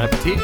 [0.00, 0.38] Bon appetit!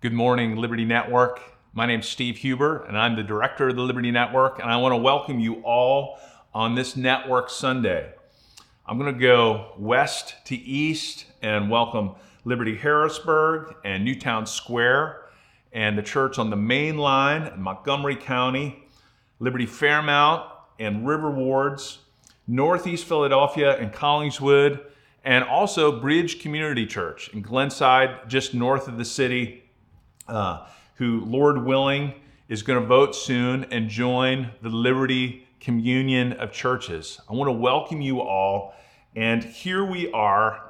[0.00, 1.40] Good morning, Liberty Network.
[1.72, 4.76] My name is Steve Huber, and I'm the director of the Liberty Network, and I
[4.78, 6.18] want to welcome you all
[6.52, 8.12] on this network Sunday.
[8.86, 15.26] I'm going to go west to east and welcome Liberty Harrisburg and Newtown Square
[15.72, 18.82] and the church on the main line in Montgomery County,
[19.38, 21.98] Liberty Fairmount and River Wards,
[22.46, 24.80] Northeast Philadelphia and Collingswood,
[25.24, 29.64] and also Bridge Community Church in Glenside, just north of the city,
[30.28, 32.14] uh, who, Lord willing,
[32.48, 37.20] is going to vote soon and join the Liberty Communion of Churches.
[37.28, 38.74] I want to welcome you all.
[39.16, 40.62] And here we are,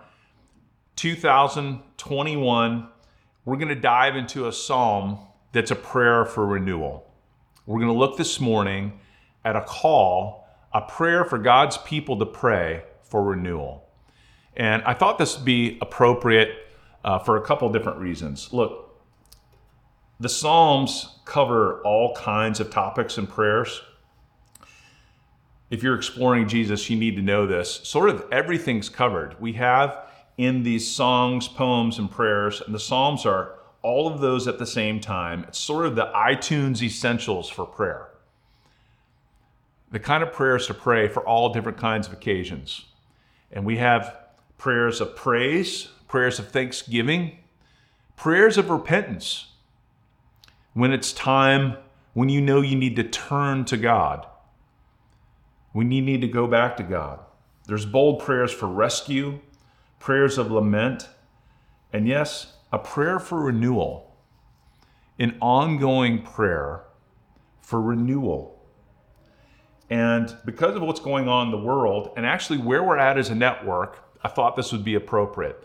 [0.97, 2.89] 2021
[3.47, 5.21] we're going to dive into a psalm
[5.53, 7.09] that's a prayer for renewal.
[7.65, 8.99] We're going to look this morning
[9.47, 13.89] at a call, a prayer for God's people to pray for renewal.
[14.57, 16.67] And I thought this would be appropriate
[17.05, 18.53] uh, for a couple different reasons.
[18.53, 19.01] Look,
[20.19, 23.81] the Psalms cover all kinds of topics and prayers.
[25.71, 27.81] If you're exploring Jesus, you need to know this.
[27.85, 29.41] Sort of everything's covered.
[29.41, 30.09] We have
[30.39, 32.61] in these songs, poems, and prayers.
[32.61, 35.45] And the Psalms are all of those at the same time.
[35.45, 38.09] It's sort of the iTunes essentials for prayer.
[39.91, 42.87] The kind of prayers to pray for all different kinds of occasions.
[43.53, 44.17] And we have
[44.59, 47.39] prayers of praise, prayers of thanksgiving,
[48.17, 49.47] prayers of repentance.
[50.75, 51.77] When it's time,
[52.15, 54.27] when you know you need to turn to God,
[55.73, 57.21] when you need to go back to God.
[57.67, 59.41] There's bold prayers for rescue,
[59.99, 61.09] prayers of lament,
[61.93, 64.17] and yes, a prayer for renewal,
[65.19, 66.85] an ongoing prayer
[67.61, 68.56] for renewal.
[69.89, 73.31] And because of what's going on in the world, and actually where we're at as
[73.31, 75.63] a network, I thought this would be appropriate.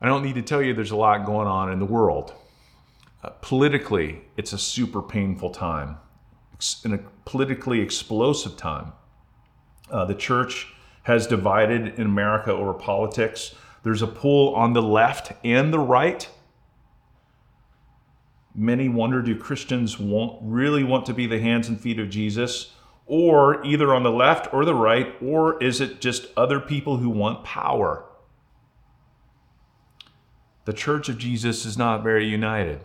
[0.00, 2.34] I don't need to tell you there's a lot going on in the world.
[3.22, 5.96] Uh, politically, it's a super painful time,
[6.84, 8.92] in a politically explosive time.
[9.90, 10.74] Uh, the church
[11.04, 13.54] has divided in America over politics.
[13.82, 16.28] There's a pull on the left and the right.
[18.54, 22.72] Many wonder do Christians want, really want to be the hands and feet of Jesus,
[23.06, 27.10] or either on the left or the right, or is it just other people who
[27.10, 28.04] want power?
[30.64, 32.84] The church of Jesus is not very united.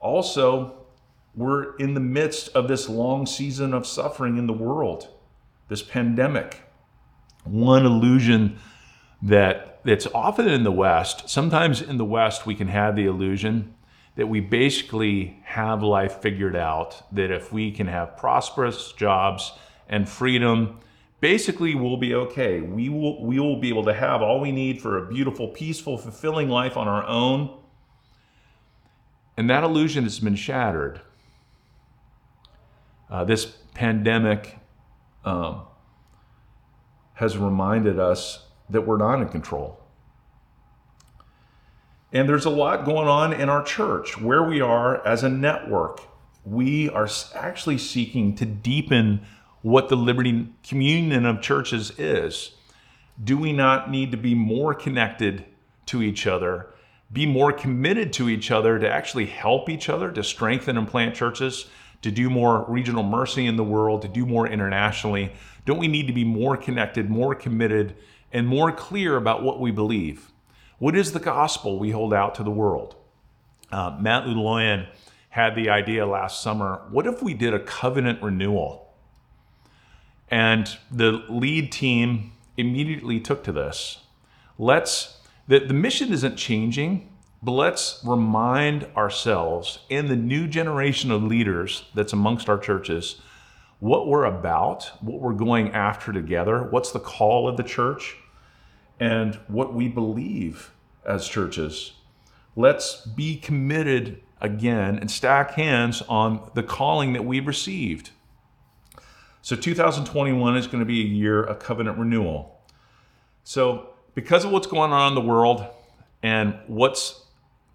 [0.00, 0.86] Also,
[1.34, 5.08] we're in the midst of this long season of suffering in the world,
[5.68, 6.60] this pandemic
[7.44, 8.58] one illusion
[9.22, 11.28] that it's often in the West.
[11.28, 13.74] Sometimes in the West, we can have the illusion
[14.16, 19.52] that we basically have life figured out, that if we can have prosperous jobs
[19.88, 20.78] and freedom,
[21.20, 22.60] basically we'll be okay.
[22.60, 25.98] We will, we will be able to have all we need for a beautiful, peaceful,
[25.98, 27.58] fulfilling life on our own.
[29.36, 31.00] And that illusion has been shattered.
[33.10, 34.58] Uh, this pandemic
[35.24, 35.62] um,
[37.14, 39.83] has reminded us that we're not in control.
[42.14, 46.00] And there's a lot going on in our church where we are as a network.
[46.44, 49.26] We are actually seeking to deepen
[49.62, 52.54] what the Liberty Communion of Churches is.
[53.22, 55.44] Do we not need to be more connected
[55.86, 56.68] to each other,
[57.12, 61.16] be more committed to each other to actually help each other, to strengthen and plant
[61.16, 61.66] churches,
[62.02, 65.32] to do more regional mercy in the world, to do more internationally?
[65.64, 67.96] Don't we need to be more connected, more committed,
[68.32, 70.30] and more clear about what we believe?
[70.84, 72.94] What is the gospel we hold out to the world?
[73.72, 74.86] Uh, Matt Luloyan
[75.30, 78.92] had the idea last summer what if we did a covenant renewal?
[80.30, 84.00] And the lead team immediately took to this.
[84.58, 87.10] Let's, the, the mission isn't changing,
[87.42, 93.22] but let's remind ourselves and the new generation of leaders that's amongst our churches
[93.80, 98.18] what we're about, what we're going after together, what's the call of the church,
[99.00, 100.72] and what we believe
[101.06, 101.92] as churches.
[102.56, 108.10] Let's be committed again and stack hands on the calling that we've received.
[109.42, 112.60] So 2021 is going to be a year of covenant renewal.
[113.42, 115.66] So, because of what's going on in the world
[116.22, 117.24] and what's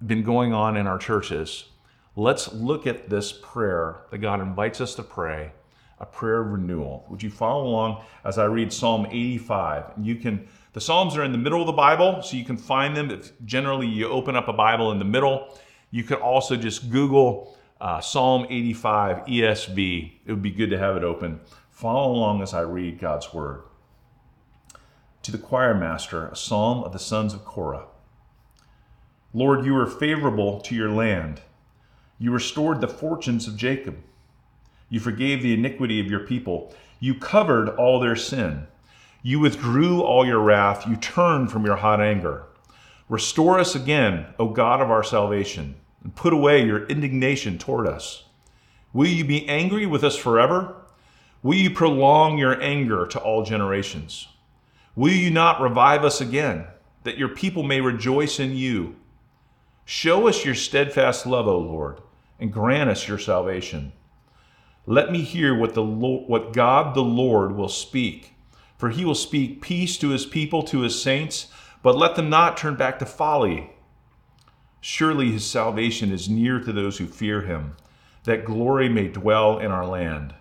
[0.05, 1.65] been going on in our churches,
[2.15, 5.51] let's look at this prayer that God invites us to pray,
[5.99, 7.05] a prayer of renewal.
[7.09, 9.97] Would you follow along as I read Psalm 85?
[9.97, 12.57] And You can the Psalms are in the middle of the Bible, so you can
[12.57, 13.09] find them.
[13.09, 15.57] If generally, you open up a Bible in the middle.
[15.89, 20.11] You could also just Google uh, Psalm 85 ESV.
[20.25, 21.39] It would be good to have it open.
[21.71, 23.63] Follow along as I read God's Word.
[25.23, 27.87] To the choir master, a psalm of the sons of Korah.
[29.33, 31.41] Lord, you are favorable to your land.
[32.19, 33.97] You restored the fortunes of Jacob.
[34.89, 36.73] You forgave the iniquity of your people.
[36.99, 38.67] You covered all their sin.
[39.21, 40.87] You withdrew all your wrath.
[40.87, 42.45] You turned from your hot anger.
[43.07, 48.23] Restore us again, O God of our salvation, and put away your indignation toward us.
[48.93, 50.75] Will you be angry with us forever?
[51.41, 54.27] Will you prolong your anger to all generations?
[54.95, 56.65] Will you not revive us again,
[57.03, 58.95] that your people may rejoice in you?
[59.85, 62.01] Show us your steadfast love, O Lord,
[62.39, 63.91] and grant us your salvation.
[64.89, 68.33] Let me hear what, the, what God the Lord will speak
[68.79, 71.47] for he will speak peace to his people, to his saints,
[71.83, 73.71] but let them not turn back to folly.
[74.79, 77.75] Surely his salvation is near to those who fear him,
[78.23, 80.33] that glory may dwell in our land.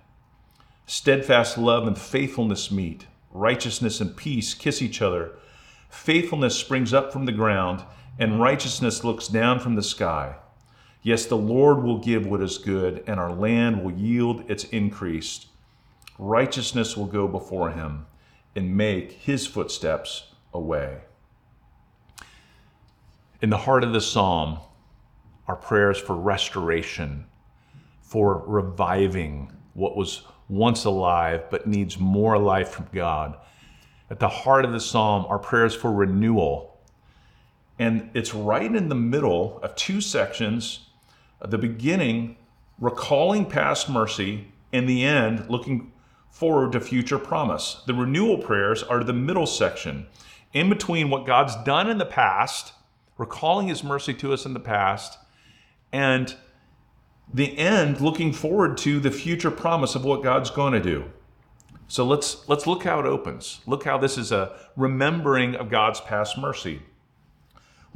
[0.86, 5.32] Steadfast love and faithfulness meet, righteousness and peace kiss each other.
[5.90, 7.82] Faithfulness springs up from the ground,
[8.20, 10.36] and righteousness looks down from the sky.
[11.02, 15.46] Yes, the Lord will give what is good, and our land will yield its increase.
[16.18, 18.06] Righteousness will go before him
[18.56, 20.98] and make his footsteps a way.
[23.40, 24.58] In the heart of the psalm
[25.46, 27.26] are prayers for restoration,
[28.02, 33.36] for reviving what was once alive but needs more life from God.
[34.10, 36.80] At the heart of the psalm are prayers for renewal.
[37.78, 40.87] And it's right in the middle of two sections
[41.44, 42.36] the beginning,
[42.78, 45.92] recalling past mercy, and the end, looking
[46.30, 47.82] forward to future promise.
[47.86, 50.06] The renewal prayers are the middle section,
[50.52, 52.72] in between what God's done in the past,
[53.16, 55.18] recalling his mercy to us in the past,
[55.92, 56.34] and
[57.32, 61.04] the end looking forward to the future promise of what God's going to do.
[61.88, 63.60] So let's let's look how it opens.
[63.66, 66.82] Look how this is a remembering of God's past mercy.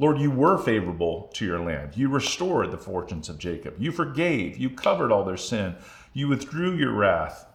[0.03, 1.95] Lord, you were favorable to your land.
[1.95, 3.75] You restored the fortunes of Jacob.
[3.79, 4.57] You forgave.
[4.57, 5.75] You covered all their sin.
[6.13, 7.47] You withdrew your wrath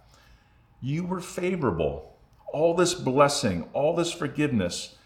[0.80, 2.16] you were favorable.
[2.52, 4.96] All this blessing, all this forgiveness,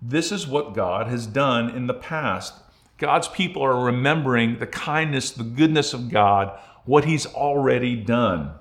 [0.00, 2.54] this is what God has done in the past.
[2.98, 8.52] God's people are remembering the kindness, the goodness of God, what He's already done.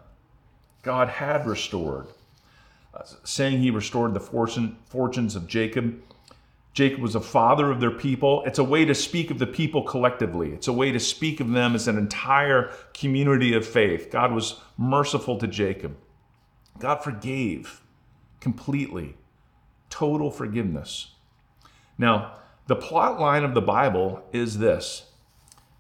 [0.82, 2.08] God had restored.
[2.94, 6.02] Uh, saying He restored the fortune, fortunes of Jacob.
[6.74, 8.44] Jacob was a father of their people.
[8.46, 10.52] It's a way to speak of the people collectively.
[10.52, 14.10] It's a way to speak of them as an entire community of faith.
[14.12, 15.96] God was merciful to Jacob.
[16.80, 17.82] God forgave
[18.40, 19.16] completely,
[19.92, 21.12] total forgiveness.
[21.98, 22.34] Now,
[22.66, 25.06] the plot line of the Bible is this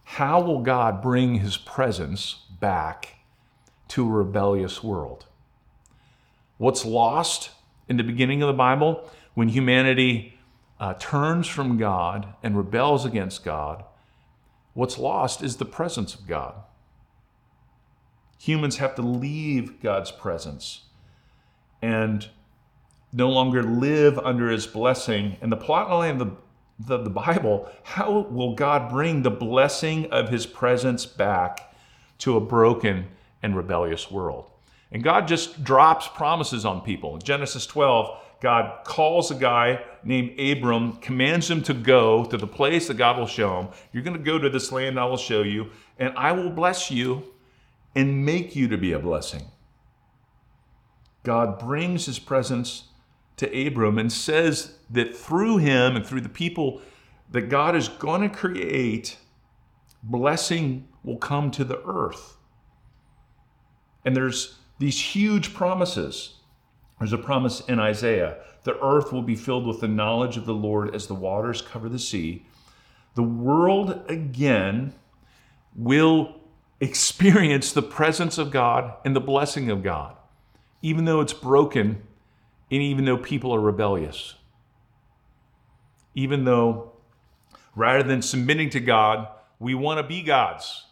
[0.03, 3.15] How will God bring his presence back
[3.89, 5.25] to a rebellious world?
[6.59, 7.49] What's lost
[7.89, 10.32] in the beginning of the Bible when humanity
[10.83, 13.83] uh, turns from God and rebels against God?
[14.73, 16.55] What's lost is the presence of God
[18.43, 20.81] humans have to leave God's presence
[21.81, 22.27] and
[23.13, 25.37] no longer live under his blessing.
[25.39, 26.35] And the plot line of the,
[26.77, 31.73] the, the Bible, how will God bring the blessing of his presence back
[32.17, 33.05] to a broken
[33.41, 34.51] and rebellious world?
[34.91, 37.15] And God just drops promises on people.
[37.15, 42.45] In Genesis 12, God calls a guy named Abram, commands him to go to the
[42.45, 43.69] place that God will show him.
[43.93, 46.91] You're going to go to this land I will show you, and I will bless
[46.91, 47.23] you
[47.95, 49.45] and make you to be a blessing.
[51.23, 52.89] God brings his presence
[53.37, 56.81] to Abram and says that through him and through the people
[57.31, 59.17] that God is going to create,
[60.03, 62.35] blessing will come to the earth.
[64.03, 66.39] And there's these huge promises.
[66.99, 70.53] There's a promise in Isaiah the earth will be filled with the knowledge of the
[70.53, 72.45] Lord as the waters cover the sea.
[73.15, 74.93] The world again
[75.75, 76.39] will
[76.79, 80.15] experience the presence of God and the blessing of God,
[80.81, 82.01] even though it's broken
[82.71, 84.35] and even though people are rebellious.
[86.15, 86.93] Even though
[87.75, 89.27] rather than submitting to God,
[89.59, 90.83] We want to be God's.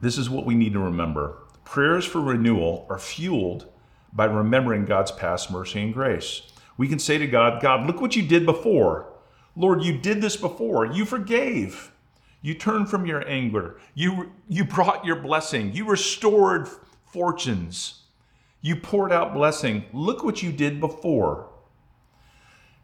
[0.00, 1.43] This is what we need to remember.
[1.64, 3.66] Prayers for renewal are fueled
[4.12, 6.42] by remembering God's past mercy and grace.
[6.76, 9.06] We can say to God, God, look what you did before.
[9.56, 10.86] Lord, you did this before.
[10.86, 11.92] You forgave.
[12.42, 13.78] You turned from your anger.
[13.94, 15.72] You, you brought your blessing.
[15.72, 16.68] You restored
[17.06, 18.02] fortunes.
[18.60, 19.84] You poured out blessing.
[19.92, 21.48] Look what you did before.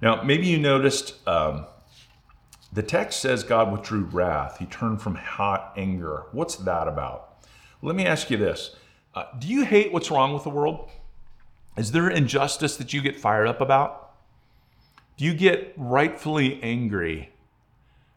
[0.00, 1.66] Now, maybe you noticed um,
[2.72, 4.58] the text says God withdrew wrath.
[4.58, 6.24] He turned from hot anger.
[6.32, 7.29] What's that about?
[7.82, 8.76] Let me ask you this
[9.14, 10.90] uh, Do you hate what's wrong with the world?
[11.76, 14.10] Is there injustice that you get fired up about?
[15.16, 17.32] Do you get rightfully angry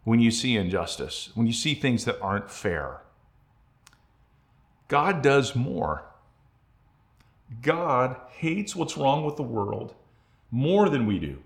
[0.03, 3.01] when you see injustice, when you see things that aren't fair?
[4.87, 6.05] God does more.
[7.61, 9.93] God hates what's wrong with the world
[10.51, 11.39] more than we do.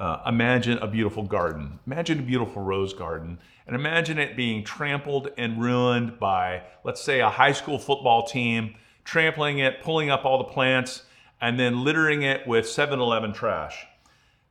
[0.00, 1.78] Uh, imagine a beautiful garden.
[1.86, 3.38] Imagine a beautiful rose garden.
[3.66, 8.76] And imagine it being trampled and ruined by, let's say, a high school football team,
[9.04, 11.02] trampling it, pulling up all the plants,
[11.42, 13.86] and then littering it with 7 Eleven trash.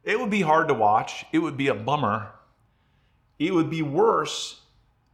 [0.04, 1.26] It would be hard to watch.
[1.32, 2.32] It would be a bummer.
[3.40, 4.62] It would be worse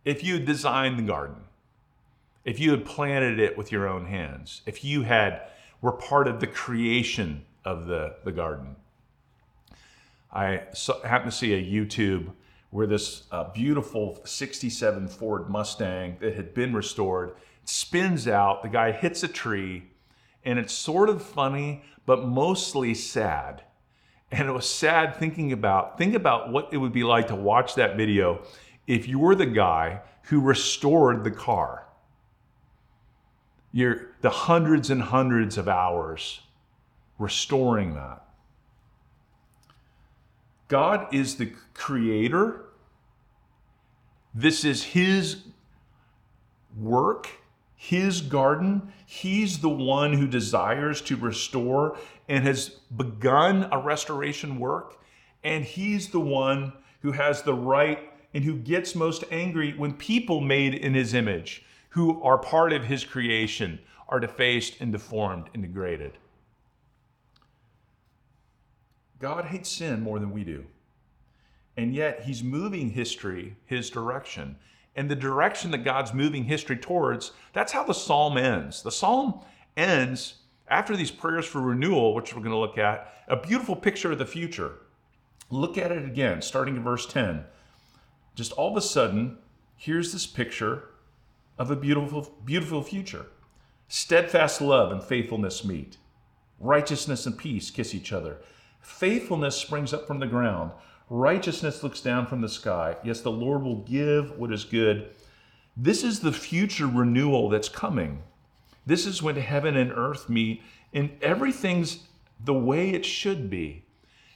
[0.04, 1.46] if you designed the garden,
[2.44, 5.44] if you had planted it with your own hands, if you had
[5.82, 8.75] were part of the creation of the, the garden.
[10.36, 10.63] I
[11.06, 12.34] happened to see a YouTube
[12.70, 18.62] where this uh, beautiful 67 Ford Mustang that had been restored spins out.
[18.62, 19.84] The guy hits a tree,
[20.44, 23.63] and it's sort of funny, but mostly sad.
[24.30, 27.75] And it was sad thinking about think about what it would be like to watch
[27.75, 28.44] that video
[28.88, 31.88] if you were the guy who restored the car.
[33.72, 36.42] You're the hundreds and hundreds of hours
[37.18, 38.25] restoring that.
[40.75, 42.65] God is the creator.
[44.34, 45.38] This is his
[46.77, 47.29] work,
[47.77, 48.91] his garden.
[49.05, 55.01] He's the one who desires to restore and has begun a restoration work.
[55.46, 60.41] And he's the one who has the right and who gets most angry when people
[60.41, 63.79] made in his image, who are part of his creation,
[64.10, 66.17] are defaced and deformed and degraded.
[69.19, 70.65] God hates sin more than we do.
[71.77, 74.57] And yet he's moving history his direction.
[74.95, 78.81] And the direction that God's moving history towards, that's how the psalm ends.
[78.81, 79.41] The psalm
[79.75, 80.36] ends
[80.67, 84.17] after these prayers for renewal, which we're going to look at, a beautiful picture of
[84.17, 84.74] the future.
[85.50, 87.43] Look at it again, starting in verse 10.
[88.36, 89.38] Just all of a sudden,
[89.75, 90.89] here's this picture
[91.57, 93.27] of a beautiful, beautiful future.
[93.88, 95.98] Steadfast love and faithfulness meet.
[96.60, 98.38] Righteousness and peace kiss each other.
[98.86, 100.72] Faithfulness springs up from the ground.
[101.10, 102.96] Righteousness looks down from the sky.
[103.04, 105.10] Yes, the Lord will give what is good.
[105.75, 108.22] This is the future renewal that's coming.
[108.86, 110.62] This is when heaven and earth meet
[110.94, 112.04] and everything's
[112.39, 113.86] the way it should be.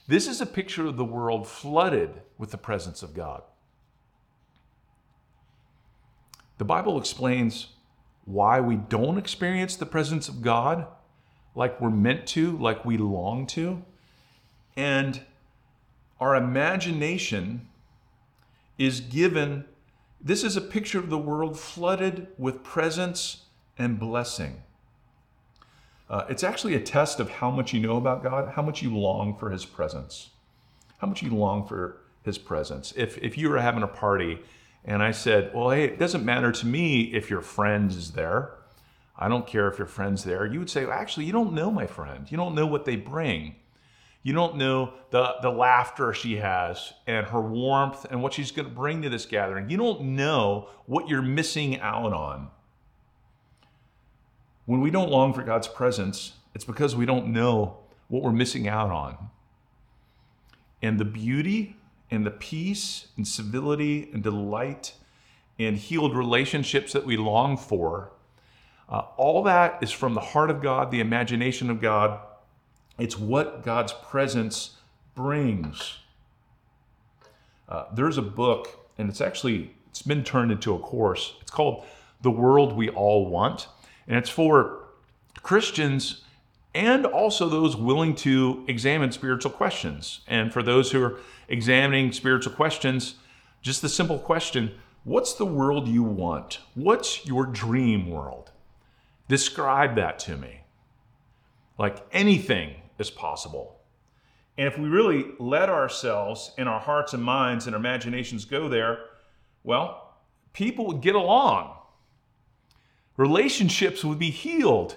[0.08, 3.42] This is a picture of the world flooded with the presence of God.
[6.58, 7.68] The Bible explains
[8.24, 10.88] why we don't experience the presence of God
[11.54, 13.84] like we're meant to, like we long to.
[14.76, 15.20] And
[16.18, 17.68] our imagination
[18.78, 19.64] is given.
[20.20, 23.44] This is a picture of the world flooded with presence
[23.78, 24.62] and blessing.
[26.08, 28.96] Uh, it's actually a test of how much you know about God, how much you
[28.96, 30.30] long for His presence,
[30.98, 32.92] how much you long for His presence.
[32.96, 34.40] If, if you were having a party
[34.84, 38.50] and I said, Well, hey, it doesn't matter to me if your friend is there,
[39.16, 41.70] I don't care if your friend's there, you would say, well, Actually, you don't know
[41.70, 42.26] my friend.
[42.28, 43.54] You don't know what they bring.
[44.22, 48.68] You don't know the, the laughter she has and her warmth and what she's going
[48.68, 49.70] to bring to this gathering.
[49.70, 52.50] You don't know what you're missing out on.
[54.66, 58.68] When we don't long for God's presence, it's because we don't know what we're missing
[58.68, 59.30] out on.
[60.82, 61.76] And the beauty
[62.10, 64.94] and the peace and civility and delight
[65.58, 68.12] and healed relationships that we long for,
[68.88, 72.20] uh, all that is from the heart of God, the imagination of God,
[73.02, 74.76] it's what God's presence
[75.14, 75.98] brings.
[77.68, 81.34] Uh, there's a book, and it's actually it's been turned into a course.
[81.40, 81.84] It's called
[82.20, 83.68] "The World We All Want,"
[84.06, 84.84] and it's for
[85.42, 86.22] Christians
[86.74, 90.20] and also those willing to examine spiritual questions.
[90.28, 93.16] And for those who are examining spiritual questions,
[93.62, 94.72] just the simple question
[95.04, 96.60] What's the world you want?
[96.74, 98.50] What's your dream world?
[99.28, 100.60] Describe that to me.
[101.78, 103.80] Like anything is possible.
[104.58, 108.98] And if we really let ourselves and our hearts and minds and imaginations go there,
[109.64, 110.18] well,
[110.52, 111.76] people would get along.
[113.16, 114.96] Relationships would be healed.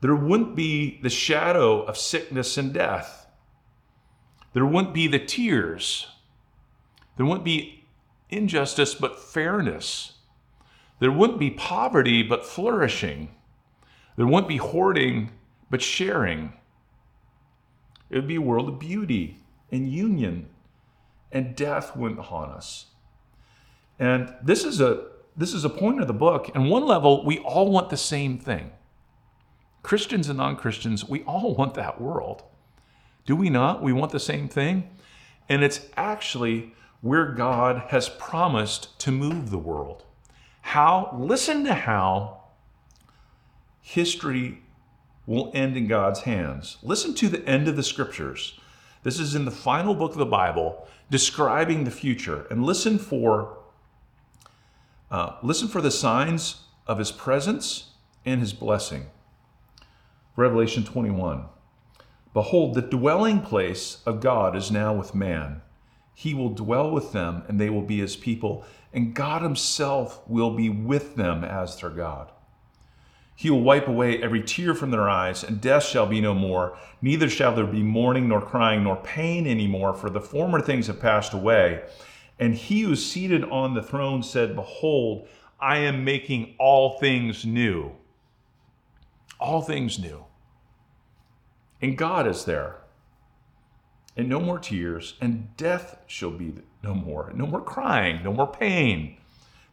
[0.00, 3.26] There wouldn't be the shadow of sickness and death.
[4.52, 6.06] There wouldn't be the tears.
[7.16, 7.84] There wouldn't be
[8.30, 10.14] injustice but fairness.
[11.00, 13.30] There wouldn't be poverty but flourishing.
[14.16, 15.30] There wouldn't be hoarding
[15.70, 16.52] but sharing.
[18.10, 20.48] It would be a world of beauty and union,
[21.30, 22.86] and death wouldn't haunt us.
[23.98, 26.50] And this is a this is a point of the book.
[26.54, 28.72] And one level, we all want the same thing.
[29.82, 32.42] Christians and non-Christians, we all want that world.
[33.24, 33.82] Do we not?
[33.82, 34.90] We want the same thing.
[35.48, 40.04] And it's actually where God has promised to move the world.
[40.62, 41.16] How?
[41.18, 42.42] Listen to how
[43.80, 44.62] history
[45.30, 46.76] will end in God's hands.
[46.82, 48.58] Listen to the end of the scriptures.
[49.04, 52.48] This is in the final book of the Bible describing the future.
[52.50, 53.56] And listen for
[55.08, 57.90] uh, listen for the signs of his presence
[58.24, 59.06] and his blessing.
[60.34, 61.44] Revelation 21.
[62.34, 65.62] Behold, the dwelling place of God is now with man.
[66.12, 70.50] He will dwell with them, and they will be his people, and God himself will
[70.50, 72.32] be with them as their God.
[73.40, 76.76] He will wipe away every tear from their eyes, and death shall be no more.
[77.00, 80.88] Neither shall there be mourning, nor crying, nor pain any more, for the former things
[80.88, 81.82] have passed away.
[82.38, 85.26] And he who is seated on the throne said, Behold,
[85.58, 87.92] I am making all things new.
[89.40, 90.26] All things new.
[91.80, 92.82] And God is there.
[94.18, 97.32] And no more tears, and death shall be no more.
[97.34, 99.16] No more crying, no more pain.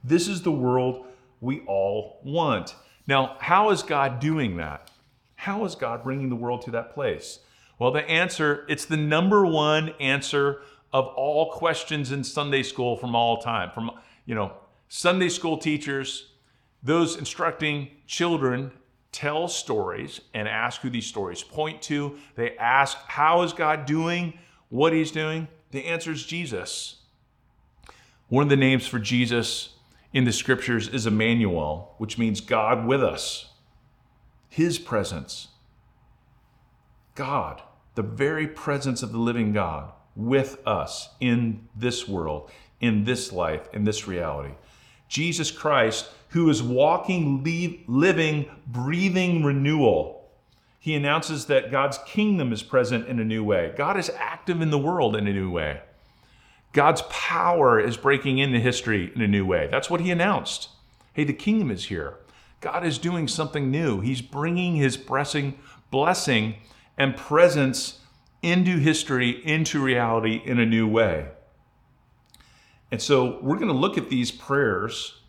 [0.05, 1.05] This is the world
[1.41, 2.74] we all want.
[3.07, 4.91] Now, how is God doing that?
[5.35, 7.39] How is God bringing the world to that place?
[7.79, 10.61] Well, the answer, it's the number one answer
[10.91, 13.71] of all questions in Sunday school from all time.
[13.71, 13.91] From,
[14.25, 14.51] you know,
[14.89, 16.31] Sunday school teachers,
[16.83, 18.72] those instructing children
[19.11, 22.17] tell stories and ask who these stories point to.
[22.35, 24.37] They ask, how is God doing
[24.70, 25.48] what he's doing?
[25.72, 26.98] The answer is Jesus.
[28.29, 29.70] One of the names for Jesus
[30.13, 33.50] in the scriptures is Emmanuel, which means God with us,
[34.50, 35.50] His presence.
[37.15, 37.61] God,
[37.96, 43.67] the very presence of the living God with us in this world, in this life,
[43.74, 44.53] in this reality.
[45.07, 47.43] Jesus Christ, who is walking,
[47.87, 50.29] living, breathing renewal.
[50.79, 53.74] He announces that God's kingdom is present in a new way.
[53.77, 55.81] God is active in the world in a new way.
[56.77, 59.68] God's power is breaking into history in a new way.
[59.72, 60.70] That's what he announced.
[61.13, 62.20] Hey, the kingdom is here.
[62.61, 64.00] God is doing something new.
[64.00, 65.57] He's bringing his blessing,
[65.90, 66.57] blessing
[66.96, 68.01] and presence
[68.44, 71.29] into history, into reality in a new way.
[72.92, 75.22] And so we're going to look at these prayers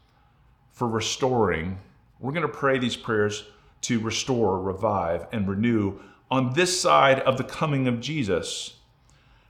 [0.73, 1.79] for restoring.
[2.21, 3.45] We're going to pray these prayers
[3.81, 5.99] to restore, revive, and renew
[6.31, 8.75] on this side of the coming of Jesus.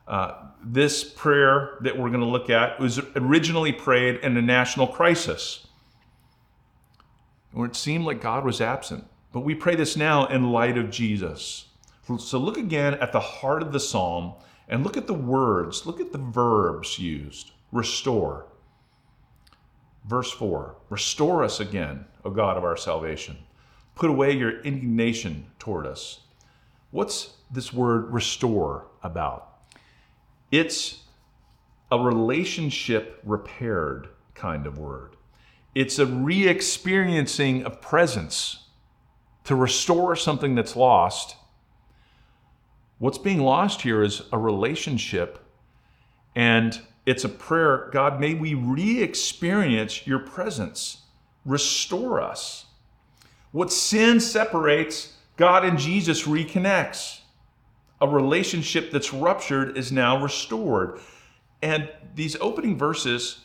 [0.08, 4.86] Uh, this prayer that we're going to look at was originally prayed in a national
[4.86, 5.66] crisis
[7.52, 9.04] where it seemed like God was absent.
[9.32, 11.66] But we pray this now in light of Jesus.
[12.18, 14.32] So look again at the heart of the psalm
[14.68, 18.46] and look at the words, look at the verbs used restore.
[20.06, 23.36] Verse 4 Restore us again, O God of our salvation.
[23.94, 26.20] Put away your indignation toward us.
[26.90, 29.47] What's this word restore about?
[30.50, 31.04] It's
[31.90, 35.16] a relationship repaired kind of word.
[35.74, 38.64] It's a re experiencing of presence
[39.44, 41.36] to restore something that's lost.
[42.98, 45.38] What's being lost here is a relationship,
[46.34, 51.02] and it's a prayer God, may we re experience your presence.
[51.44, 52.66] Restore us.
[53.52, 57.17] What sin separates, God and Jesus reconnects
[58.00, 61.00] a relationship that's ruptured is now restored.
[61.62, 63.40] And these opening verses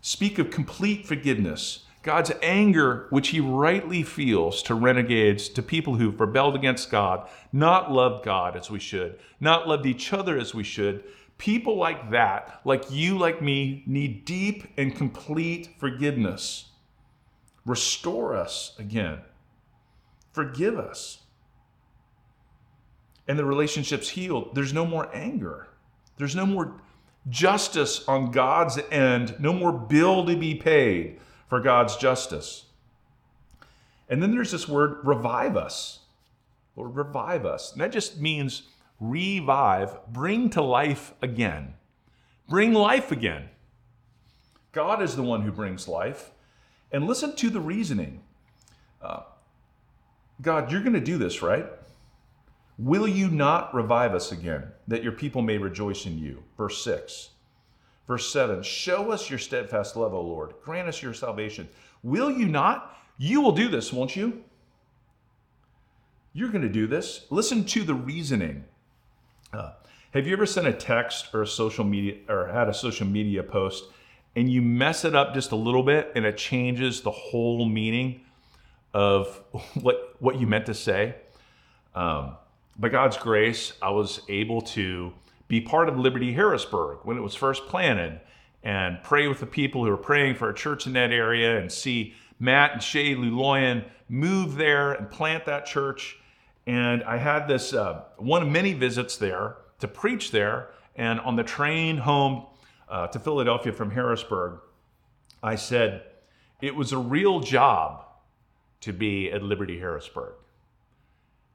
[0.00, 1.84] speak of complete forgiveness.
[2.02, 7.92] God's anger, which he rightly feels to renegades, to people who've rebelled against God, not
[7.92, 11.04] loved God as we should, not loved each other as we should.
[11.36, 16.70] People like that, like you, like me, need deep and complete forgiveness.
[17.66, 19.18] Restore us again.
[20.32, 21.24] Forgive us
[23.28, 25.68] and the relationship's healed, there's no more anger.
[26.16, 26.80] There's no more
[27.28, 32.64] justice on God's end, no more bill to be paid for God's justice.
[34.08, 36.00] And then there's this word revive us.
[36.74, 37.72] Lord, revive us.
[37.72, 38.62] And that just means
[39.00, 41.74] revive, bring to life again.
[42.48, 43.50] Bring life again.
[44.72, 46.30] God is the one who brings life.
[46.90, 48.22] And listen to the reasoning.
[49.02, 49.20] Uh,
[50.40, 51.66] God, you're going to do this, right?
[52.78, 56.44] Will you not revive us again, that your people may rejoice in you?
[56.56, 57.30] Verse 6.
[58.06, 60.54] Verse 7 Show us your steadfast love, O Lord.
[60.64, 61.68] Grant us your salvation.
[62.04, 62.96] Will you not?
[63.18, 64.44] You will do this, won't you?
[66.32, 67.26] You're going to do this.
[67.30, 68.64] Listen to the reasoning.
[69.52, 69.72] Uh,
[70.12, 73.42] have you ever sent a text or a social media or had a social media
[73.42, 73.84] post
[74.36, 78.20] and you mess it up just a little bit and it changes the whole meaning
[78.94, 79.42] of
[79.80, 81.16] what what you meant to say?
[81.94, 82.36] Um,
[82.78, 85.12] by God's grace, I was able to
[85.48, 88.20] be part of Liberty Harrisburg when it was first planted
[88.62, 91.72] and pray with the people who were praying for a church in that area and
[91.72, 96.18] see Matt and Shay Luloyan move there and plant that church.
[96.66, 100.68] And I had this uh, one of many visits there to preach there.
[100.94, 102.46] And on the train home
[102.88, 104.60] uh, to Philadelphia from Harrisburg,
[105.42, 106.02] I said,
[106.60, 108.04] it was a real job
[108.80, 110.34] to be at Liberty Harrisburg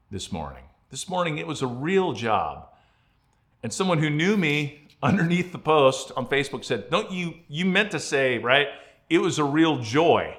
[0.09, 0.63] this morning.
[0.93, 2.67] This morning, it was a real job.
[3.63, 7.89] And someone who knew me underneath the post on Facebook said, Don't you, you meant
[7.93, 8.67] to say, right?
[9.09, 10.37] It was a real joy.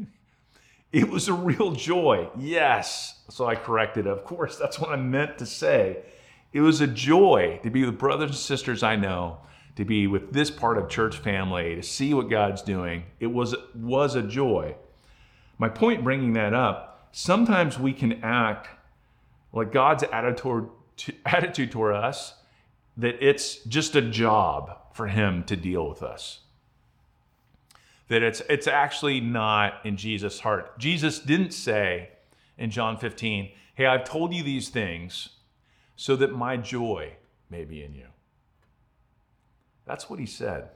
[0.92, 2.28] it was a real joy.
[2.36, 3.20] Yes.
[3.30, 5.98] So I corrected, of course, that's what I meant to say.
[6.52, 9.38] It was a joy to be with brothers and sisters I know,
[9.76, 13.04] to be with this part of church family, to see what God's doing.
[13.20, 14.74] It was, was a joy.
[15.56, 18.70] My point bringing that up, sometimes we can act
[19.54, 20.68] like God's attitude,
[21.24, 22.34] attitude toward us
[22.96, 26.40] that it's just a job for him to deal with us.
[28.08, 30.78] That it's it's actually not in Jesus' heart.
[30.78, 32.10] Jesus didn't say
[32.58, 35.30] in John 15, "Hey, I've told you these things
[35.96, 37.14] so that my joy
[37.48, 38.06] may be in you."
[39.86, 40.70] That's what he said.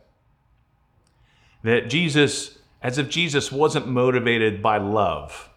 [1.63, 5.51] That Jesus as if Jesus wasn't motivated by love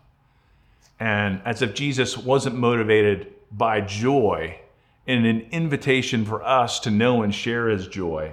[1.01, 4.59] and as if Jesus wasn't motivated by joy
[5.07, 8.31] and an invitation for us to know and share his joy.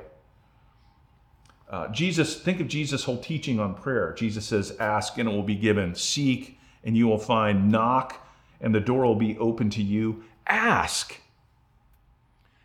[1.70, 4.12] Uh, Jesus, think of Jesus' whole teaching on prayer.
[4.12, 8.22] Jesus says, Ask and it will be given, seek and you will find, knock
[8.60, 10.24] and the door will be open to you.
[10.46, 11.22] Ask.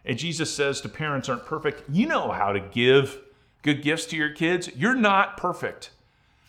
[0.04, 3.20] And Jesus says to parents aren't perfect, you know how to give
[3.62, 4.70] good gifts to your kids.
[4.76, 5.92] You're not perfect,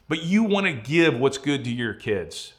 [0.08, 2.54] but you want to give what's good to your kids.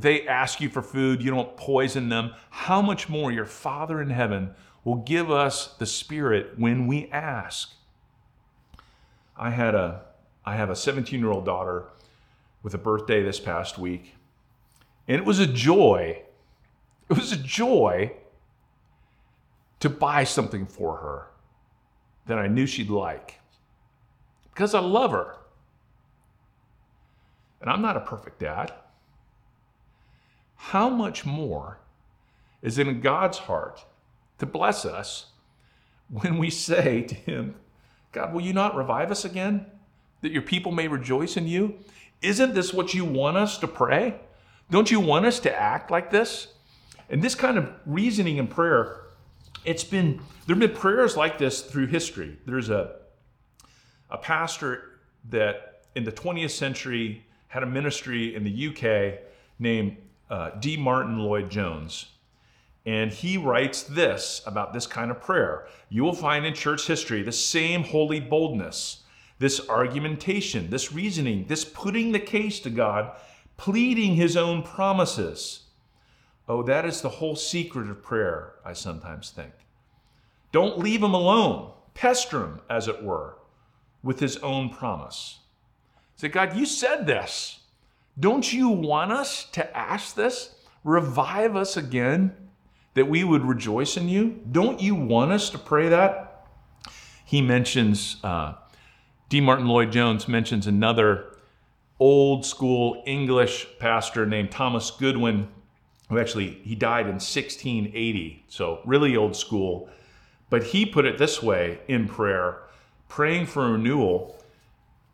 [0.00, 2.32] They ask you for food, you don't poison them.
[2.50, 7.72] How much more your Father in heaven will give us the Spirit when we ask?
[9.36, 10.02] I had a
[10.44, 11.86] I have a 17-year-old daughter
[12.62, 14.14] with a birthday this past week.
[15.06, 16.22] And it was a joy.
[17.10, 18.12] It was a joy
[19.80, 21.26] to buy something for her
[22.26, 23.40] that I knew she'd like.
[24.54, 25.36] Because I love her.
[27.60, 28.72] And I'm not a perfect dad
[30.58, 31.78] how much more
[32.60, 33.84] is in God's heart
[34.38, 35.26] to bless us
[36.10, 37.54] when we say to Him,
[38.12, 39.66] God, will you not revive us again?
[40.20, 41.78] That your people may rejoice in you?
[42.20, 44.16] Isn't this what you want us to pray?
[44.70, 46.48] Don't you want us to act like this?
[47.08, 49.02] And this kind of reasoning and prayer,
[49.64, 52.36] it's been, there have been prayers like this through history.
[52.44, 52.96] There's a,
[54.10, 59.20] a pastor that in the 20th century had a ministry in the UK
[59.58, 59.96] named
[60.30, 60.76] uh, D.
[60.76, 62.06] Martyn Lloyd-Jones.
[62.86, 65.66] And he writes this about this kind of prayer.
[65.90, 69.02] You will find in church history the same holy boldness,
[69.38, 73.12] this argumentation, this reasoning, this putting the case to God,
[73.56, 75.64] pleading his own promises.
[76.48, 79.52] Oh, that is the whole secret of prayer, I sometimes think.
[80.50, 81.72] Don't leave him alone.
[81.92, 83.36] Pester him, as it were,
[84.02, 85.40] with his own promise.
[86.16, 87.57] Say, God, you said this.
[88.18, 90.54] Don't you want us to ask this?
[90.82, 92.34] Revive us again
[92.94, 94.40] that we would rejoice in you?
[94.50, 96.46] Don't you want us to pray that?
[97.24, 98.54] He mentions, uh,
[99.28, 99.40] D.
[99.40, 101.26] Martyn Lloyd-Jones mentions another
[102.00, 105.48] old school English pastor named Thomas Goodwin,
[106.08, 109.88] who actually he died in 1680, so really old school.
[110.50, 112.62] But he put it this way in prayer,
[113.08, 114.37] praying for renewal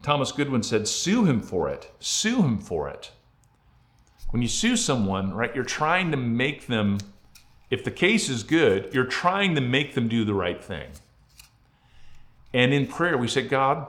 [0.05, 1.91] Thomas Goodwin said, sue him for it.
[1.99, 3.11] Sue him for it.
[4.31, 6.99] When you sue someone, right, you're trying to make them,
[7.71, 10.91] if the case is good, you're trying to make them do the right thing.
[12.53, 13.87] And in prayer, we say, God,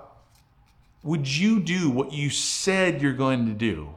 [1.03, 3.89] would you do what you said you're going to do?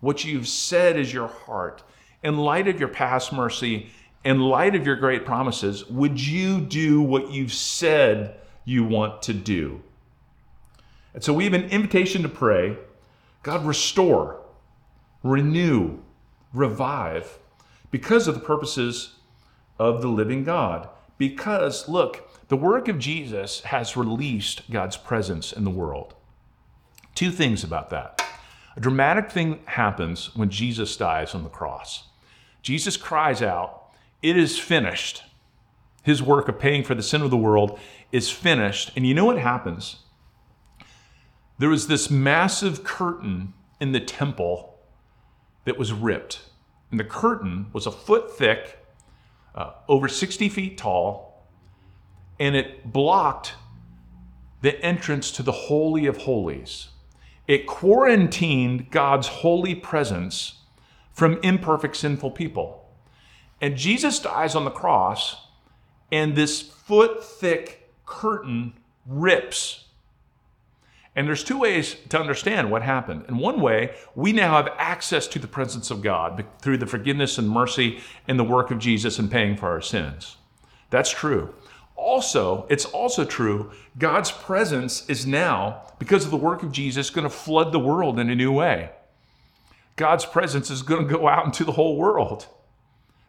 [0.00, 1.84] What you've said is your heart.
[2.22, 3.90] in light of your past mercy,
[4.24, 9.32] in light of your great promises, would you do what you've said you want to
[9.32, 9.80] do?
[11.14, 12.76] And so we have an invitation to pray
[13.42, 14.40] God, restore,
[15.22, 15.98] renew,
[16.52, 17.38] revive
[17.90, 19.16] because of the purposes
[19.78, 20.88] of the living God.
[21.16, 26.14] Because, look, the work of Jesus has released God's presence in the world.
[27.14, 28.22] Two things about that.
[28.76, 32.04] A dramatic thing happens when Jesus dies on the cross.
[32.62, 33.92] Jesus cries out,
[34.22, 35.22] It is finished.
[36.02, 37.78] His work of paying for the sin of the world
[38.10, 38.90] is finished.
[38.96, 39.96] And you know what happens?
[41.60, 44.78] There was this massive curtain in the temple
[45.66, 46.40] that was ripped.
[46.90, 48.78] And the curtain was a foot thick,
[49.54, 51.44] uh, over 60 feet tall,
[52.38, 53.56] and it blocked
[54.62, 56.88] the entrance to the Holy of Holies.
[57.46, 60.62] It quarantined God's holy presence
[61.12, 62.88] from imperfect, sinful people.
[63.60, 65.36] And Jesus dies on the cross,
[66.10, 68.72] and this foot thick curtain
[69.04, 69.89] rips
[71.16, 73.24] and there's two ways to understand what happened.
[73.28, 77.36] In one way, we now have access to the presence of God through the forgiveness
[77.36, 80.36] and mercy and the work of Jesus in paying for our sins.
[80.90, 81.54] That's true.
[81.96, 87.24] Also, it's also true, God's presence is now, because of the work of Jesus, going
[87.24, 88.90] to flood the world in a new way.
[89.96, 92.46] God's presence is going to go out into the whole world.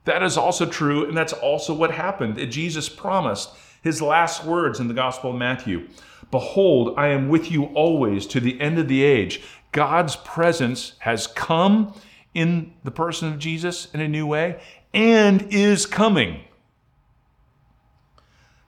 [0.06, 2.38] That is also true, and that's also what happened.
[2.52, 3.50] Jesus promised
[3.82, 5.88] his last words in the Gospel of Matthew
[6.32, 9.42] Behold, I am with you always to the end of the age.
[9.72, 11.94] God's presence has come
[12.34, 14.62] in the person of Jesus in a new way
[14.94, 16.42] and is coming.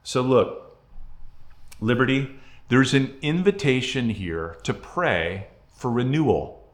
[0.04, 0.78] So, look,
[1.80, 2.36] Liberty,
[2.67, 6.69] there's an invitation here to pray for renewal,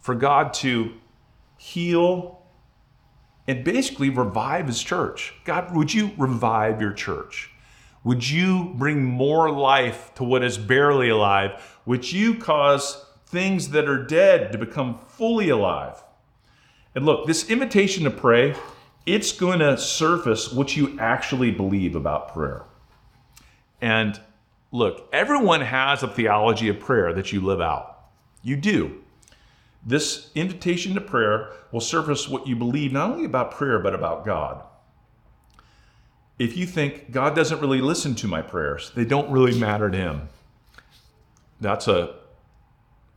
[0.00, 0.94] for God to
[1.56, 2.42] heal
[3.46, 5.34] and basically revive his church.
[5.44, 7.51] God, would you revive your church?
[8.04, 11.78] Would you bring more life to what is barely alive?
[11.86, 16.02] Would you cause things that are dead to become fully alive?
[16.94, 18.56] And look, this invitation to pray,
[19.06, 22.64] it's going to surface what you actually believe about prayer.
[23.80, 24.20] And
[24.72, 28.08] look, everyone has a theology of prayer that you live out.
[28.42, 29.00] You do.
[29.84, 34.24] This invitation to prayer will surface what you believe not only about prayer, but about
[34.24, 34.62] God
[36.42, 39.96] if you think God doesn't really listen to my prayers, they don't really matter to
[39.96, 40.28] him.
[41.60, 42.16] That's a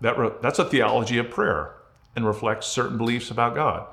[0.02, 1.74] that that's a theology of prayer
[2.16, 3.88] and reflects certain beliefs about God.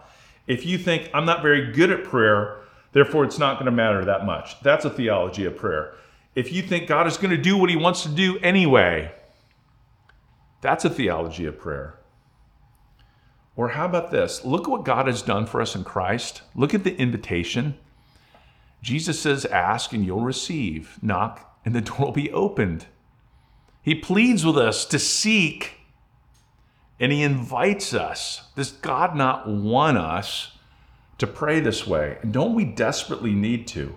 [0.47, 2.59] If you think I'm not very good at prayer,
[2.92, 4.61] therefore it's not going to matter that much.
[4.61, 5.95] That's a theology of prayer.
[6.35, 9.14] If you think God is going to do what he wants to do anyway,
[10.61, 11.99] that's a theology of prayer.
[13.57, 14.45] Or how about this?
[14.45, 16.42] Look at what God has done for us in Christ.
[16.55, 17.79] Look at the invitation.
[18.83, 22.87] Jesus says, Ask and you'll receive, knock and the door will be opened.
[23.83, 25.79] He pleads with us to seek
[27.01, 28.49] and he invites us.
[28.55, 30.53] Does God not want us
[31.18, 32.18] to pray this way?
[32.23, 33.97] And don't we desperately need to?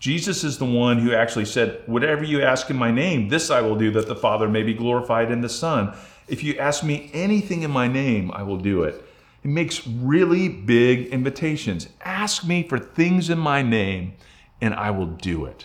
[0.00, 3.60] Jesus is the one who actually said, Whatever you ask in my name, this I
[3.60, 5.96] will do, that the Father may be glorified in the Son.
[6.28, 9.04] If you ask me anything in my name, I will do it.
[9.48, 11.88] He makes really big invitations.
[12.04, 14.12] Ask me for things in my name,
[14.60, 15.64] and I will do it.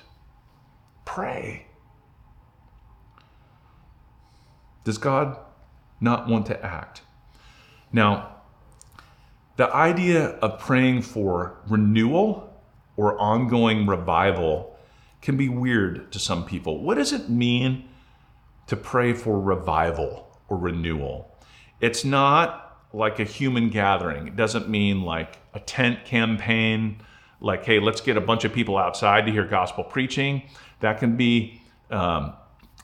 [1.04, 1.66] Pray.
[4.86, 5.38] Does God
[6.00, 7.02] not want to act?
[7.92, 8.38] Now,
[9.58, 12.54] the idea of praying for renewal
[12.96, 14.78] or ongoing revival
[15.22, 16.82] can be weird to some people.
[16.82, 17.90] What does it mean
[18.68, 21.36] to pray for revival or renewal?
[21.82, 22.63] It's not
[22.94, 24.28] like a human gathering.
[24.28, 27.02] It doesn't mean like a tent campaign,
[27.42, 30.44] like, hey, let's get a bunch of people outside to hear gospel preaching.
[30.80, 32.34] That can be um,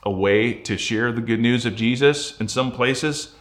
[0.02, 3.34] a way to share the good news of Jesus in some places.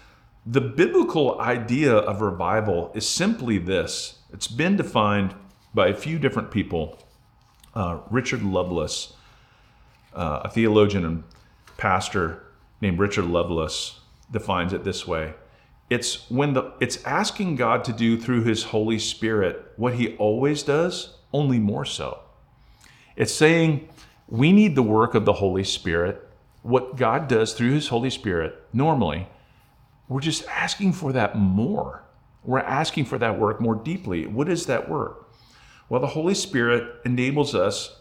[0.45, 5.33] The biblical idea of revival is simply this it's been defined
[5.73, 6.99] by a few different people.
[7.73, 9.13] Uh, Richard Lovelace,
[10.13, 11.23] uh, a theologian and
[11.77, 12.43] pastor
[12.79, 13.99] named Richard Lovelace,
[14.31, 15.33] defines it this way
[15.89, 20.63] it's when the it's asking God to do through his Holy Spirit what he always
[20.63, 22.19] does, only more so.
[23.15, 23.89] It's saying
[24.27, 26.25] we need the work of the Holy Spirit.
[26.61, 29.27] What God does through his Holy Spirit normally,
[30.07, 32.03] we're just asking for that more.
[32.43, 34.27] We're asking for that work more deeply.
[34.27, 35.29] What is that work?
[35.87, 37.95] Well, the Holy Spirit enables us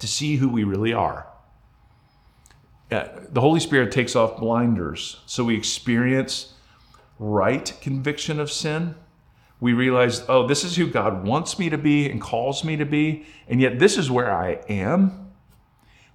[0.00, 1.28] to see who we really are.
[2.90, 6.53] Uh, the Holy Spirit takes off blinders so we experience
[7.18, 8.94] right conviction of sin.
[9.60, 12.84] We realize, oh, this is who God wants me to be and calls me to
[12.84, 15.32] be, and yet this is where I am.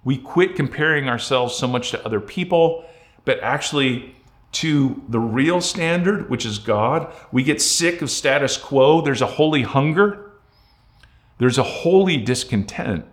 [0.04, 2.84] We quit comparing ourselves so much to other people,
[3.24, 4.14] but actually
[4.52, 7.12] to the real standard, which is God.
[7.32, 9.00] We get sick of status quo.
[9.00, 10.32] There's a holy hunger,
[11.38, 13.04] there's a holy discontent,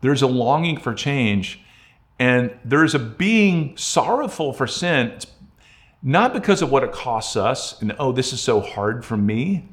[0.00, 1.60] there's a longing for change,
[2.18, 5.08] and there's a being sorrowful for sin.
[5.08, 5.26] It's
[6.02, 9.68] not because of what it costs us and, oh, this is so hard for me,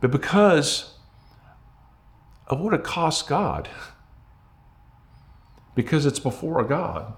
[0.00, 0.94] but because
[2.46, 3.68] of what it costs God.
[5.74, 7.14] Because it's before God.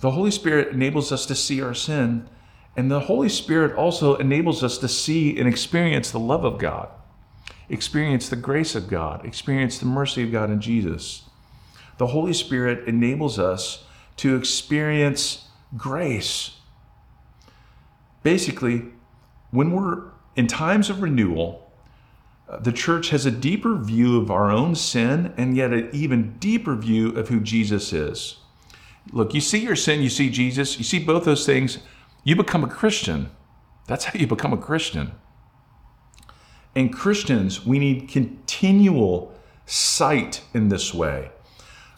[0.00, 2.28] The Holy Spirit enables us to see our sin,
[2.76, 6.88] and the Holy Spirit also enables us to see and experience the love of God,
[7.68, 11.24] experience the grace of God, experience the mercy of God in Jesus.
[11.98, 13.84] The Holy Spirit enables us
[14.16, 16.58] to experience grace.
[18.22, 18.84] Basically,
[19.50, 20.04] when we're
[20.36, 21.70] in times of renewal,
[22.48, 26.36] uh, the church has a deeper view of our own sin and yet an even
[26.38, 28.38] deeper view of who Jesus is.
[29.10, 31.78] Look, you see your sin, you see Jesus, you see both those things,
[32.24, 33.30] you become a Christian.
[33.86, 35.12] That's how you become a Christian.
[36.74, 39.34] And Christians, we need continual
[39.66, 41.30] sight in this way.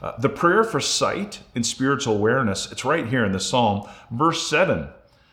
[0.05, 4.47] Uh, the prayer for sight and spiritual awareness, it's right here in the Psalm, verse
[4.47, 4.88] 7.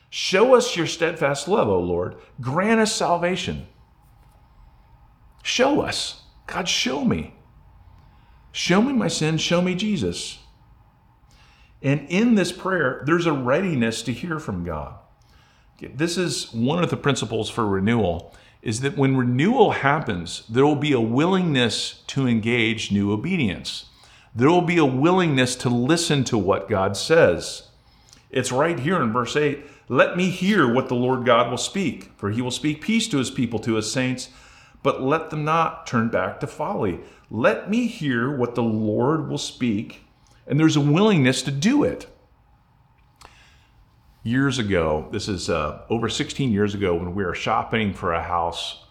[0.10, 2.16] Show us your steadfast love, O Lord.
[2.40, 3.68] Grant us salvation.
[5.44, 6.22] Show us.
[6.48, 7.34] God, show me.
[8.54, 9.38] Show me my sin.
[9.38, 10.40] Show me Jesus.
[11.82, 14.94] And in this prayer, there's a readiness to hear from God.
[15.82, 20.78] This is one of the principles for renewal is that when renewal happens, there will
[20.78, 23.88] be a willingness to engage new obedience.
[24.34, 27.67] There will be a willingness to listen to what God says.
[28.30, 32.12] It's right here in verse 8 Let me hear what the Lord God will speak,
[32.17, 34.30] for he will speak peace to his people, to his saints,
[34.84, 37.00] but let them not turn back to folly.
[37.30, 40.06] Let me hear what the Lord will speak
[40.48, 42.08] and there's a willingness to do it.
[44.24, 48.22] Years ago, this is uh, over 16 years ago, when we were shopping for a
[48.22, 48.84] house,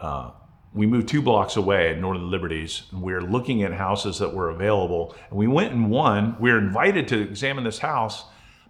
[0.00, 0.30] uh,
[0.72, 4.32] we moved two blocks away at Northern Liberties, and we were looking at houses that
[4.32, 5.14] were available.
[5.28, 6.36] And we went and won.
[6.38, 8.24] We were invited to examine this house,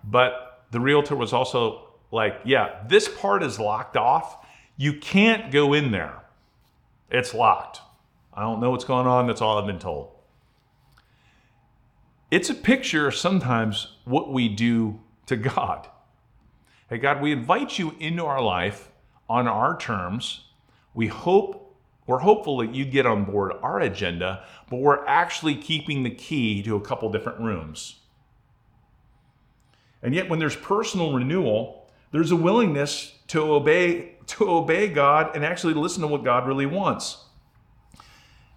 [0.04, 4.46] but the realtor was also like, "Yeah, this part is locked off.
[4.76, 6.24] You can't go in there.
[7.10, 7.80] It's locked."
[8.32, 9.26] I don't know what's going on.
[9.26, 10.12] That's all I've been told
[12.30, 15.88] it's a picture sometimes what we do to God.
[16.88, 18.90] Hey, God, we invite you into our life
[19.28, 20.44] on our terms.
[20.94, 21.59] We hope,
[22.10, 26.60] we're hopeful that you get on board our agenda, but we're actually keeping the key
[26.60, 28.00] to a couple different rooms.
[30.02, 35.44] And yet, when there's personal renewal, there's a willingness to obey, to obey God and
[35.44, 37.26] actually listen to what God really wants.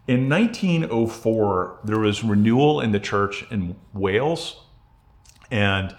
[0.08, 4.64] In 1904, there was renewal in the church in Wales,
[5.52, 5.96] and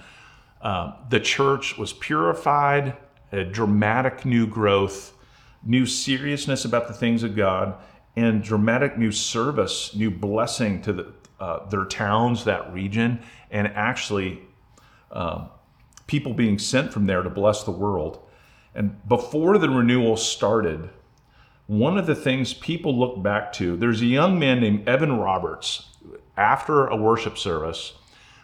[0.61, 2.97] uh, the church was purified,
[3.31, 5.14] a dramatic new growth,
[5.65, 7.75] new seriousness about the things of God,
[8.17, 14.41] and dramatic new service, new blessing to the, uh, their towns, that region, and actually
[15.11, 15.49] um,
[16.07, 18.21] people being sent from there to bless the world.
[18.75, 20.91] And before the renewal started,
[21.67, 25.91] one of the things people look back to, there's a young man named Evan Roberts,
[26.37, 27.95] after a worship service,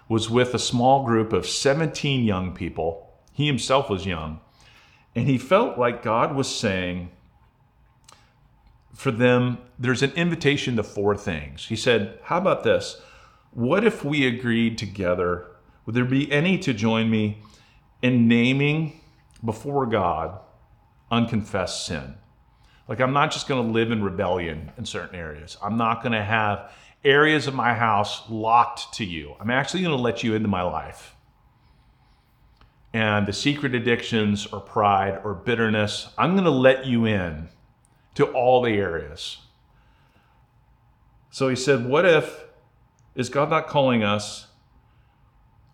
[0.08, 3.10] was with a small group of 17 young people.
[3.32, 4.40] He himself was young.
[5.14, 7.10] And he felt like God was saying
[9.00, 11.66] for them, there's an invitation to four things.
[11.66, 13.00] He said, How about this?
[13.52, 15.46] What if we agreed together?
[15.86, 17.42] Would there be any to join me
[18.02, 19.00] in naming
[19.42, 20.38] before God
[21.10, 22.14] unconfessed sin?
[22.88, 25.56] Like, I'm not just going to live in rebellion in certain areas.
[25.62, 26.70] I'm not going to have
[27.02, 29.34] areas of my house locked to you.
[29.40, 31.14] I'm actually going to let you into my life.
[32.92, 37.48] And the secret addictions or pride or bitterness, I'm going to let you in
[38.16, 39.38] to all the areas.
[41.30, 42.44] So he said, What if,
[43.14, 44.48] is God not calling us?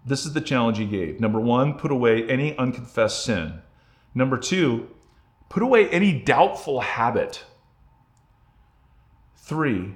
[0.05, 1.21] This is the challenge he gave.
[1.21, 3.61] Number one, put away any unconfessed sin.
[4.15, 4.89] Number two,
[5.49, 7.45] Put away any doubtful habit.
[9.37, 9.95] Three,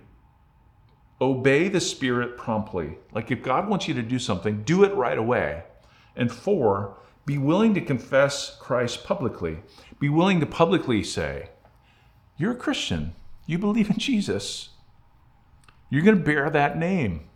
[1.20, 2.99] obey the Spirit promptly.
[3.12, 5.64] Like if God wants you to do something, do it right away.
[6.16, 9.58] And four, be willing to confess Christ publicly.
[9.98, 11.50] Be willing to publicly say,
[12.36, 13.14] You're a Christian.
[13.46, 14.70] You believe in Jesus.
[15.90, 17.28] You're going to bear that name.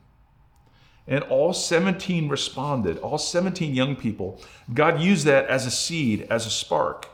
[1.06, 4.40] And all 17 responded, all 17 young people.
[4.72, 7.08] God used that as a seed, as a spark.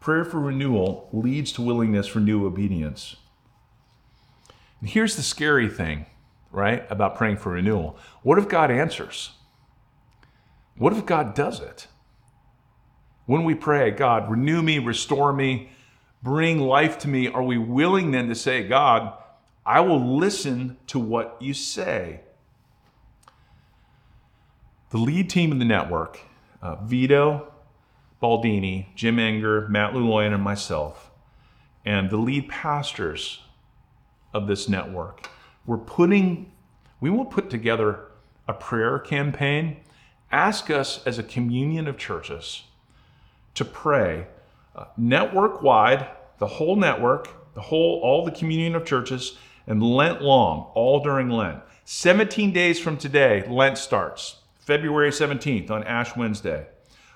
[0.00, 3.16] Prayer for renewal leads to willingness for new obedience.
[4.80, 6.06] And here's the scary thing,
[6.50, 7.98] right, about praying for renewal.
[8.22, 9.32] What if God answers?
[10.78, 11.88] What if God does it?
[13.26, 15.70] When we pray, God, renew me, restore me,
[16.22, 19.12] bring life to me, are we willing then to say, God,
[19.66, 22.20] I will listen to what you say?
[24.90, 26.20] The lead team in the network,
[26.62, 27.52] uh, Vito
[28.22, 31.10] Baldini, Jim Enger, Matt Luloyan, and myself,
[31.84, 33.42] and the lead pastors
[34.32, 35.28] of this network,
[35.66, 36.50] we're putting,
[37.00, 38.06] we will put together
[38.46, 39.76] a prayer campaign.
[40.30, 42.64] Ask us as a communion of churches
[43.54, 44.26] to pray
[44.76, 46.06] uh, network wide,
[46.38, 51.30] the whole network, the whole, all the communion of churches, and Lent long, all during
[51.30, 51.60] Lent.
[51.84, 56.66] 17 days from today, Lent starts, February 17th on Ash Wednesday.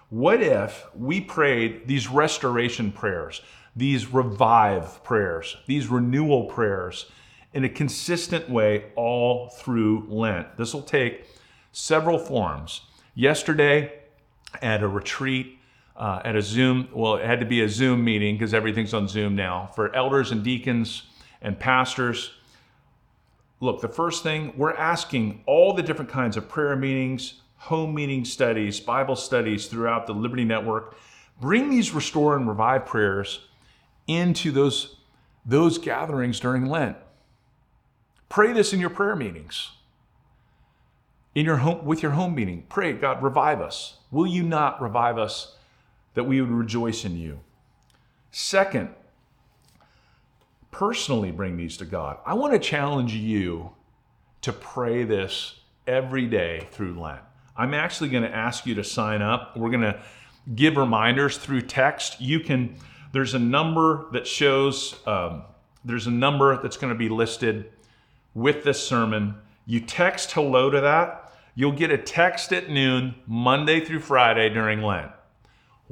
[0.08, 3.42] What if we prayed these restoration prayers,
[3.76, 7.06] these revive prayers, these renewal prayers
[7.52, 10.56] in a consistent way all through Lent?
[10.56, 11.26] This will take
[11.72, 12.80] several forms.
[13.14, 13.92] Yesterday,
[14.60, 15.58] at a retreat,
[15.96, 19.08] uh, at a Zoom, well, it had to be a Zoom meeting because everything's on
[19.08, 21.04] Zoom now for elders and deacons
[21.40, 22.32] and pastors.
[23.60, 28.24] Look, the first thing, we're asking all the different kinds of prayer meetings, home meeting
[28.24, 30.96] studies, Bible studies throughout the Liberty Network.
[31.40, 33.46] Bring these restore and revive prayers
[34.06, 34.96] into those,
[35.46, 36.96] those gatherings during Lent.
[38.28, 39.70] Pray this in your prayer meetings.
[41.34, 43.98] In your home with your home meeting, pray, God, revive us.
[44.10, 45.56] Will you not revive us
[46.14, 47.40] that we would rejoice in you.
[48.30, 48.90] Second,
[50.70, 52.18] personally bring these to God.
[52.24, 53.70] I want to challenge you
[54.42, 57.20] to pray this every day through Lent.
[57.56, 59.56] I'm actually going to ask you to sign up.
[59.56, 60.00] We're going to
[60.54, 62.20] give reminders through text.
[62.20, 62.76] You can,
[63.12, 65.42] there's a number that shows, um,
[65.84, 67.70] there's a number that's going to be listed
[68.34, 69.34] with this sermon.
[69.66, 71.21] You text hello to that.
[71.54, 75.12] You'll get a text at noon, Monday through Friday during Lent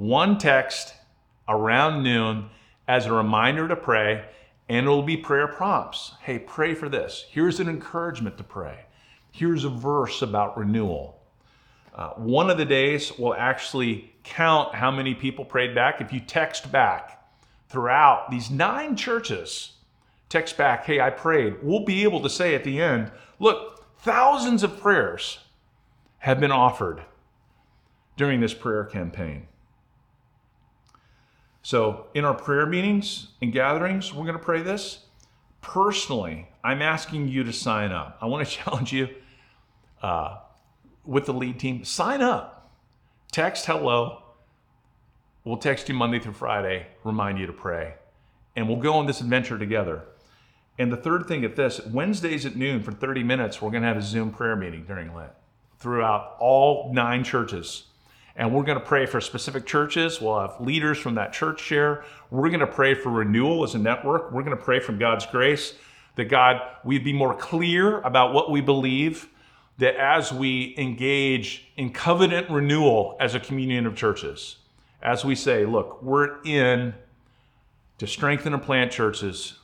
[0.00, 0.94] one text
[1.46, 2.48] around noon
[2.88, 4.24] as a reminder to pray,
[4.66, 6.12] and it'll be prayer prompts.
[6.22, 7.26] Hey, pray for this.
[7.28, 8.86] Here's an encouragement to pray.
[9.30, 11.20] Here's a verse about renewal.
[11.94, 16.00] Uh, one of the days will actually count how many people prayed back.
[16.00, 17.22] If you text back
[17.68, 19.72] throughout these nine churches,
[20.30, 24.62] text back, hey, I prayed, we'll be able to say at the end, look, thousands
[24.62, 25.40] of prayers
[26.21, 27.03] have been offered
[28.16, 29.47] during this prayer campaign.
[31.62, 35.07] So, in our prayer meetings and gatherings, we're going to pray this.
[35.61, 38.18] Personally, I'm asking you to sign up.
[38.21, 39.09] I want to challenge you
[40.03, 40.39] uh,
[41.05, 42.71] with the lead team sign up.
[43.33, 44.23] Text hello.
[45.45, 47.95] We'll text you Monday through Friday, remind you to pray.
[48.57, 50.05] And we'll go on this adventure together.
[50.79, 53.89] And the third thing at this Wednesdays at noon for 30 minutes, we're going to
[53.89, 55.33] have a Zoom prayer meeting during Lent
[55.81, 57.85] throughout all nine churches
[58.41, 60.18] and we're going to pray for specific churches.
[60.18, 62.05] We'll have leaders from that church share.
[62.31, 64.33] We're going to pray for renewal as a network.
[64.33, 65.74] We're going to pray from God's grace
[66.16, 69.28] that God, we'd be more clear about what we believe,
[69.76, 74.57] that as we engage in covenant renewal as a communion of churches,
[75.03, 76.95] as we say, look, we're in
[77.99, 79.59] to strengthen and plant churches,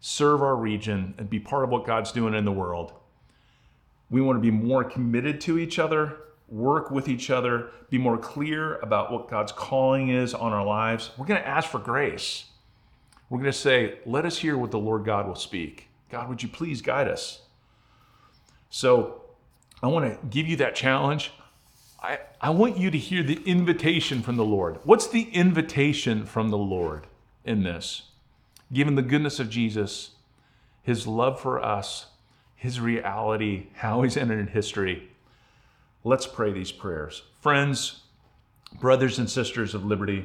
[0.00, 2.94] serve our region, and be part of what God's doing in the world.
[4.12, 6.18] We want to be more committed to each other
[6.52, 11.10] work with each other, be more clear about what God's calling is on our lives.
[11.16, 12.44] We're going to ask for grace.
[13.30, 15.88] We're going to say, let us hear what the Lord God will speak.
[16.10, 17.40] God, would you please guide us?
[18.68, 19.22] So
[19.82, 21.32] I want to give you that challenge.
[22.02, 24.78] I, I want you to hear the invitation from the Lord.
[24.84, 27.06] What's the invitation from the Lord
[27.46, 28.02] in this?
[28.70, 30.10] Given the goodness of Jesus,
[30.82, 32.06] his love for us,
[32.62, 35.08] his reality, how he's entered in history
[36.04, 37.22] Let's pray these prayers.
[37.40, 38.00] Friends,
[38.80, 40.24] brothers and sisters of liberty,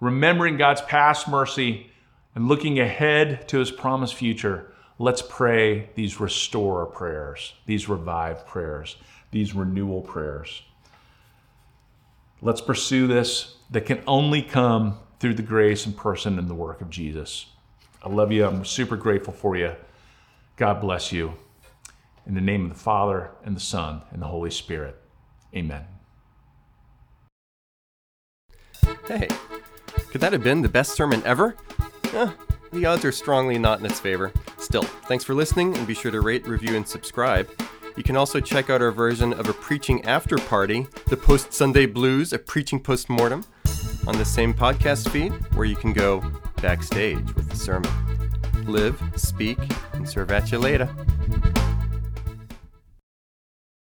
[0.00, 1.90] remembering God's past mercy
[2.36, 8.96] and looking ahead to his promised future, let's pray these restore prayers, these revive prayers,
[9.32, 10.62] these renewal prayers.
[12.40, 16.80] Let's pursue this that can only come through the grace and person and the work
[16.80, 17.46] of Jesus.
[18.04, 18.46] I love you.
[18.46, 19.74] I'm super grateful for you.
[20.56, 21.34] God bless you.
[22.28, 25.00] In the name of the Father, and the Son, and the Holy Spirit.
[25.56, 25.86] Amen.
[29.06, 29.28] Hey,
[30.10, 31.56] could that have been the best sermon ever?
[32.12, 32.30] Eh,
[32.70, 34.30] the odds are strongly not in its favor.
[34.58, 37.48] Still, thanks for listening and be sure to rate, review, and subscribe.
[37.96, 41.86] You can also check out our version of a preaching after party, the Post Sunday
[41.86, 43.42] Blues, a preaching post mortem,
[44.06, 46.22] on the same podcast feed where you can go
[46.60, 47.90] backstage with the sermon.
[48.66, 49.58] Live, speak,
[49.94, 50.94] and serve at you later.